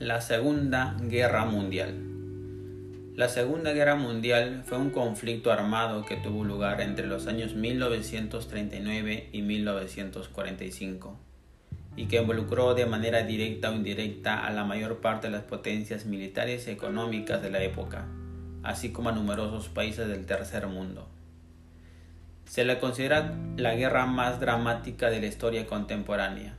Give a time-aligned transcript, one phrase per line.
[0.00, 1.92] La Segunda Guerra Mundial.
[3.16, 9.30] La Segunda Guerra Mundial fue un conflicto armado que tuvo lugar entre los años 1939
[9.32, 11.18] y 1945
[11.96, 16.06] y que involucró de manera directa o indirecta a la mayor parte de las potencias
[16.06, 18.06] militares y económicas de la época,
[18.62, 21.08] así como a numerosos países del tercer mundo.
[22.44, 26.54] Se la considera la guerra más dramática de la historia contemporánea,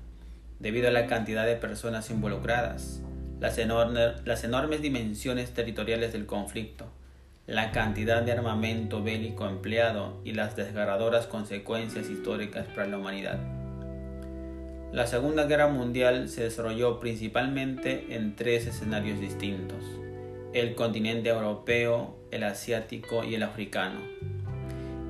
[0.59, 3.01] debido a la cantidad de personas involucradas,
[3.39, 6.85] las, enormes dimensiones territoriales del conflicto,
[7.47, 13.39] la cantidad de armamento bélico empleado y las desgarradoras consecuencias históricas para la humanidad.
[14.91, 19.83] La Segunda Guerra Mundial se desarrolló principalmente en tres escenarios distintos,
[20.53, 24.01] el continente europeo, el asiático y el africano.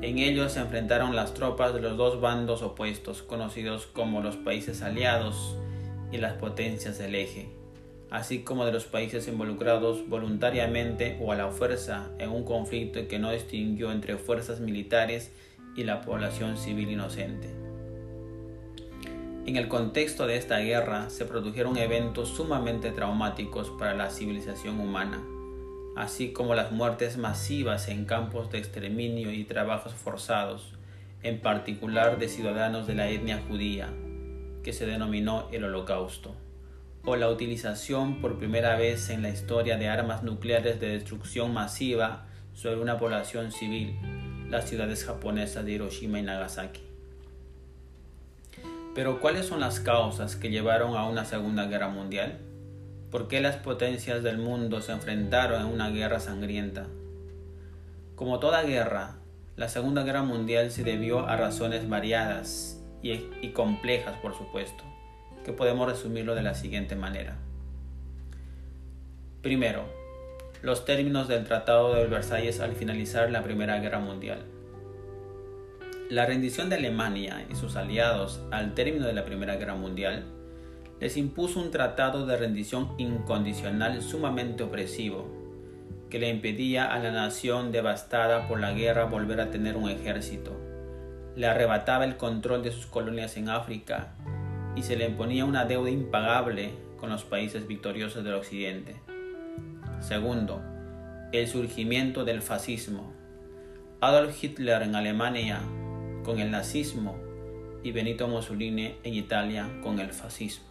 [0.01, 4.81] En ellos se enfrentaron las tropas de los dos bandos opuestos, conocidos como los países
[4.81, 5.57] aliados
[6.11, 7.58] y las potencias del eje
[8.11, 13.19] así como de los países involucrados voluntariamente o a la fuerza en un conflicto que
[13.19, 15.31] no distinguió entre fuerzas militares
[15.75, 17.49] y la población civil inocente.
[19.45, 25.23] En el contexto de esta guerra se produjeron eventos sumamente traumáticos para la civilización humana,
[25.95, 30.73] así como las muertes masivas en campos de exterminio y trabajos forzados,
[31.23, 33.89] en particular de ciudadanos de la etnia judía,
[34.63, 36.35] que se denominó el Holocausto
[37.05, 42.25] o la utilización por primera vez en la historia de armas nucleares de destrucción masiva
[42.53, 43.97] sobre una población civil,
[44.49, 46.81] las ciudades japonesas de Hiroshima y Nagasaki.
[48.93, 52.39] Pero ¿cuáles son las causas que llevaron a una Segunda Guerra Mundial?
[53.11, 56.87] ¿Por qué las potencias del mundo se enfrentaron en una guerra sangrienta?
[58.15, 59.15] Como toda guerra,
[59.55, 64.83] la Segunda Guerra Mundial se debió a razones variadas y, y complejas, por supuesto
[65.53, 67.37] podemos resumirlo de la siguiente manera.
[69.41, 69.85] Primero,
[70.61, 74.39] los términos del Tratado de Versalles al finalizar la Primera Guerra Mundial.
[76.09, 80.25] La rendición de Alemania y sus aliados al término de la Primera Guerra Mundial
[80.99, 85.27] les impuso un tratado de rendición incondicional sumamente opresivo,
[86.09, 90.59] que le impedía a la nación devastada por la guerra volver a tener un ejército,
[91.35, 94.15] le arrebataba el control de sus colonias en África
[94.75, 98.95] y se le imponía una deuda impagable con los países victoriosos del Occidente.
[100.01, 100.61] Segundo,
[101.31, 103.13] el surgimiento del fascismo.
[104.01, 105.61] Adolf Hitler en Alemania
[106.23, 107.17] con el nazismo
[107.83, 110.65] y Benito Mussolini en Italia con el fascismo.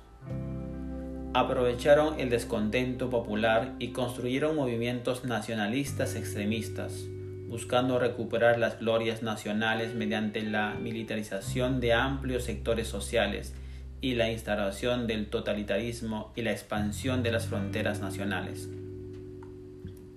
[1.34, 7.04] Aprovecharon el descontento popular y construyeron movimientos nacionalistas extremistas,
[7.48, 13.54] buscando recuperar las glorias nacionales mediante la militarización de amplios sectores sociales
[14.00, 18.68] y la instalación del totalitarismo y la expansión de las fronteras nacionales.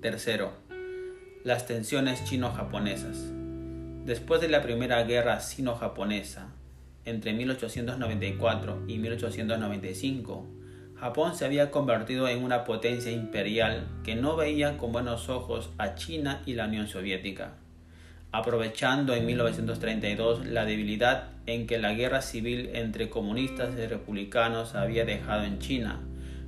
[0.02, 0.54] Tercero,
[1.44, 3.18] las tensiones chino-japonesas.
[4.06, 6.50] Después de la Primera Guerra Sino-Japonesa,
[7.06, 10.48] entre 1894 y 1895,
[10.96, 15.96] Japón se había convertido en una potencia imperial que no veía con buenos ojos a
[15.96, 17.56] China y la Unión Soviética
[18.32, 25.06] aprovechando en 1932 la debilidad en que la guerra civil entre comunistas y republicanos había
[25.06, 26.00] dejado en China.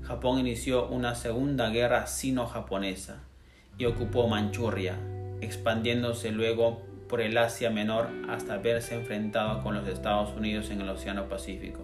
[0.01, 3.23] Japón inició una segunda guerra sino-japonesa
[3.77, 4.97] y ocupó Manchuria,
[5.41, 10.89] expandiéndose luego por el Asia Menor hasta verse enfrentado con los Estados Unidos en el
[10.89, 11.81] Océano Pacífico.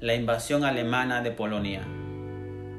[0.00, 1.82] La invasión alemana de Polonia.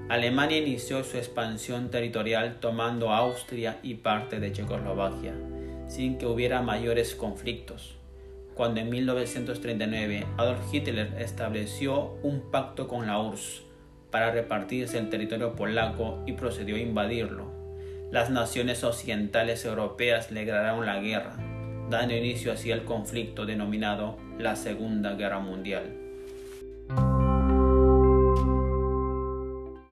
[0.09, 5.34] Alemania inició su expansión territorial tomando Austria y parte de Checoslovaquia
[5.88, 7.96] sin que hubiera mayores conflictos.
[8.53, 13.63] Cuando en 1939 Adolf Hitler estableció un pacto con la URSS
[14.12, 17.51] para repartirse el territorio polaco y procedió a invadirlo,
[18.12, 21.35] las naciones occidentales europeas le la guerra,
[21.90, 26.04] dando inicio así al conflicto denominado la Segunda Guerra Mundial.